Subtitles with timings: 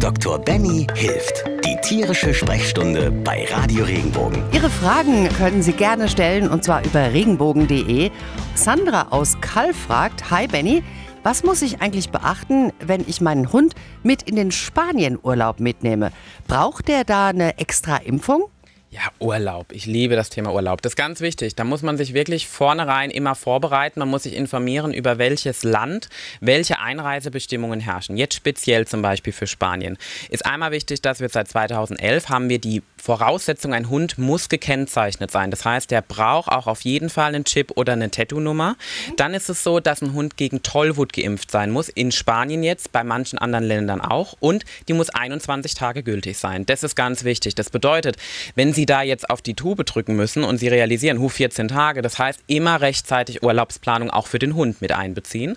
[0.00, 0.38] Dr.
[0.38, 1.44] Benny hilft.
[1.64, 4.44] Die tierische Sprechstunde bei Radio Regenbogen.
[4.52, 8.12] Ihre Fragen können Sie gerne stellen und zwar über regenbogen.de.
[8.54, 10.84] Sandra aus Kall fragt: Hi Benny,
[11.24, 13.74] was muss ich eigentlich beachten, wenn ich meinen Hund
[14.04, 16.12] mit in den Spanienurlaub mitnehme?
[16.46, 18.44] Braucht der da eine extra Impfung?
[18.90, 19.70] Ja, Urlaub.
[19.72, 20.80] Ich liebe das Thema Urlaub.
[20.80, 21.54] Das ist ganz wichtig.
[21.54, 24.00] Da muss man sich wirklich vornherein immer vorbereiten.
[24.00, 26.08] Man muss sich informieren, über welches Land
[26.40, 28.16] welche Einreisebestimmungen herrschen.
[28.16, 29.98] Jetzt speziell zum Beispiel für Spanien.
[30.30, 35.30] Ist einmal wichtig, dass wir seit 2011 haben wir die Voraussetzung, ein Hund muss gekennzeichnet
[35.30, 35.50] sein.
[35.50, 38.76] Das heißt, der braucht auch auf jeden Fall einen Chip oder eine Tattoo-Nummer.
[39.16, 41.88] Dann ist es so, dass ein Hund gegen Tollwut geimpft sein muss.
[41.88, 44.34] In Spanien jetzt, bei manchen anderen Ländern auch.
[44.40, 46.66] Und die muss 21 Tage gültig sein.
[46.66, 47.54] Das ist ganz wichtig.
[47.54, 48.16] Das bedeutet,
[48.54, 52.02] wenn Sie da jetzt auf die Tube drücken müssen und Sie realisieren, hu, 14 Tage,
[52.02, 55.56] das heißt immer rechtzeitig Urlaubsplanung auch für den Hund mit einbeziehen.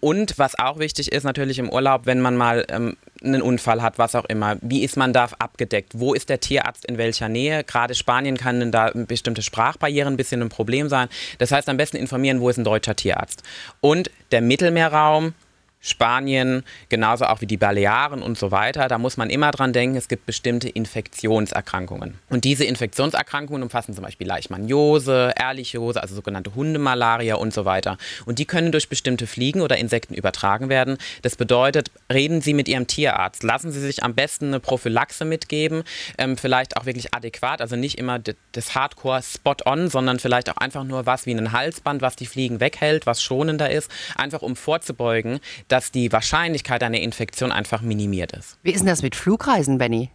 [0.00, 3.98] Und was auch wichtig ist natürlich im Urlaub, wenn man mal ähm, einen Unfall hat,
[3.98, 5.92] was auch immer, wie ist man da abgedeckt?
[5.94, 7.64] Wo ist der Tierarzt in welcher Nähe?
[7.64, 11.08] Gerade Spanien kann da bestimmte Sprachbarrieren ein bisschen ein Problem sein.
[11.38, 13.42] Das heißt, am besten informieren, wo ist ein deutscher Tierarzt.
[13.80, 15.34] Und der Mittelmeerraum,
[15.82, 18.86] Spanien, genauso auch wie die Balearen und so weiter.
[18.88, 22.18] Da muss man immer dran denken, es gibt bestimmte Infektionserkrankungen.
[22.28, 27.96] Und diese Infektionserkrankungen umfassen zum Beispiel Leishmaniose, Ehrlichiose, also sogenannte Hundemalaria und so weiter.
[28.26, 30.98] Und die können durch bestimmte Fliegen oder Insekten übertragen werden.
[31.22, 33.42] Das bedeutet, reden Sie mit Ihrem Tierarzt.
[33.42, 35.84] Lassen Sie sich am besten eine Prophylaxe mitgeben,
[36.18, 38.18] ähm, vielleicht auch wirklich adäquat, also nicht immer
[38.52, 42.60] das Hardcore spot-on, sondern vielleicht auch einfach nur was wie ein Halsband, was die Fliegen
[42.60, 45.40] weghält, was schonender ist, einfach um vorzubeugen,
[45.72, 48.58] dass die Wahrscheinlichkeit einer Infektion einfach minimiert ist.
[48.62, 50.10] Wie ist denn das mit Flugreisen, Benny?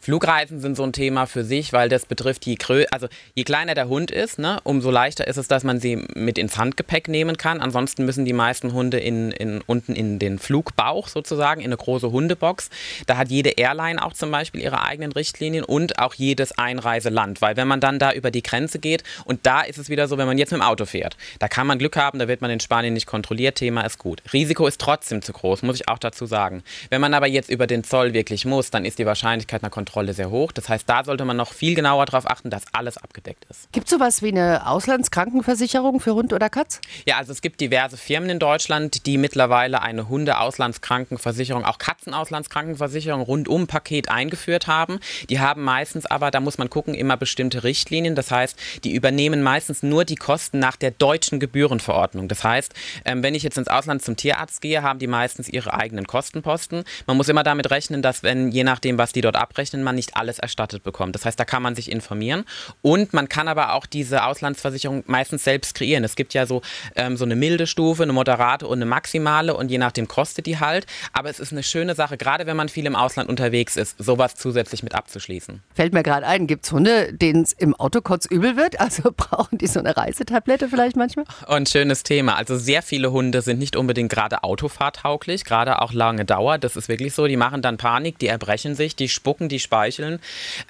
[0.00, 2.56] Flugreisen sind so ein Thema für sich, weil das betrifft je
[2.90, 6.38] also je kleiner der Hund ist, ne, umso leichter ist es, dass man sie mit
[6.38, 7.60] ins Handgepäck nehmen kann.
[7.60, 12.10] Ansonsten müssen die meisten Hunde in, in, unten in den Flugbauch sozusagen, in eine große
[12.10, 12.70] Hundebox.
[13.06, 17.42] Da hat jede Airline auch zum Beispiel ihre eigenen Richtlinien und auch jedes Einreiseland.
[17.42, 20.16] Weil wenn man dann da über die Grenze geht und da ist es wieder so,
[20.16, 22.50] wenn man jetzt mit dem Auto fährt, da kann man Glück haben, da wird man
[22.50, 24.22] in Spanien nicht kontrolliert, Thema ist gut.
[24.32, 26.62] Risiko ist trotzdem zu groß, muss ich auch dazu sagen.
[26.88, 30.12] Wenn man aber jetzt über den Zoll wirklich muss, dann ist die Wahrscheinlichkeit einer Kontrolle
[30.12, 30.52] sehr hoch.
[30.52, 33.70] Das heißt, da sollte man noch viel genauer darauf achten, dass alles abgedeckt ist.
[33.72, 36.80] Gibt es sowas wie eine Auslandskrankenversicherung für Hund oder Katz?
[37.06, 43.66] Ja, also es gibt diverse Firmen in Deutschland, die mittlerweile eine Hunde-Auslandskrankenversicherung, auch Katzen-Auslandskrankenversicherung rundum
[43.66, 44.98] Paket eingeführt haben.
[45.28, 48.14] Die haben meistens aber, da muss man gucken, immer bestimmte Richtlinien.
[48.14, 52.28] Das heißt, die übernehmen meistens nur die Kosten nach der deutschen Gebührenverordnung.
[52.28, 55.74] Das heißt, ähm, wenn ich jetzt ins Ausland zum Tierarzt gehe, haben die meistens ihre
[55.74, 56.84] eigenen Kostenposten.
[57.06, 60.16] Man muss immer damit rechnen, dass wenn je nachdem, was die dort abrechnen, man nicht
[60.16, 61.14] alles erstattet bekommt.
[61.14, 62.44] Das heißt, da kann man sich informieren.
[62.82, 66.04] Und man kann aber auch diese Auslandsversicherung meistens selbst kreieren.
[66.04, 66.62] Es gibt ja so,
[66.96, 70.58] ähm, so eine milde Stufe, eine moderate und eine maximale und je nachdem kostet die
[70.58, 70.86] halt.
[71.12, 74.34] Aber es ist eine schöne Sache, gerade wenn man viel im Ausland unterwegs ist, sowas
[74.34, 75.62] zusätzlich mit abzuschließen.
[75.74, 78.76] Fällt mir gerade ein, gibt es Hunde, denen es im Auto kurz übel wird?
[78.88, 81.26] Also brauchen die so eine Reisetablette vielleicht manchmal?
[81.46, 82.36] Und schönes Thema.
[82.36, 86.56] Also sehr viele Hunde sind nicht unbedingt gerade autofahrtauglich, gerade auch lange Dauer.
[86.56, 87.26] Das ist wirklich so.
[87.26, 90.18] Die machen dann Panik, die erbrechen sich, die spucken, die speicheln.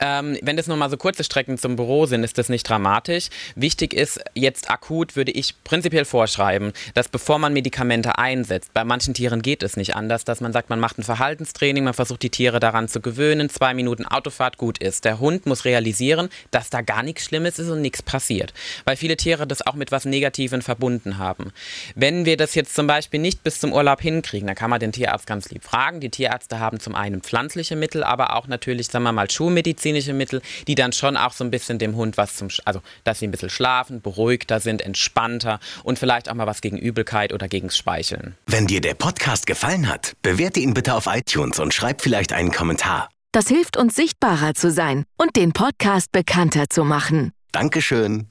[0.00, 3.28] Ähm, wenn das nur mal so kurze Strecken zum Büro sind, ist das nicht dramatisch.
[3.54, 9.14] Wichtig ist jetzt akut, würde ich prinzipiell vorschreiben, dass bevor man Medikamente einsetzt, bei manchen
[9.14, 12.30] Tieren geht es nicht anders, dass man sagt, man macht ein Verhaltenstraining, man versucht die
[12.30, 15.04] Tiere daran zu gewöhnen, zwei Minuten Autofahrt gut ist.
[15.04, 18.52] Der Hund muss realisieren, dass da gar nichts Schlimmes ist und nichts passiert.
[18.84, 21.52] Weil viele Tiere das auch mit was Negativem verbunden haben.
[21.94, 24.92] Wenn wir das jetzt zum Beispiel nicht bis zum Urlaub hinkriegen, dann kann man den
[24.92, 26.00] Tierarzt ganz lieb fragen.
[26.00, 30.42] Die Tierärzte haben zum einen pflanzliche Mittel, aber auch natürlich, sagen wir mal, schulmedizinische Mittel,
[30.66, 33.30] die dann schon auch so ein bisschen dem Hund was zum, also dass sie ein
[33.30, 38.36] bisschen schlafen, beruhigter sind, entspannter und vielleicht auch mal was gegen Übelkeit oder gegen Speicheln.
[38.46, 42.50] Wenn dir der Podcast gefallen hat, bewerte ihn bitte auf iTunes und schreib vielleicht einen
[42.50, 43.08] Kommentar.
[43.32, 47.32] Das hilft uns sichtbarer zu sein und den Podcast bekannter zu machen.
[47.52, 48.26] Dankeschön.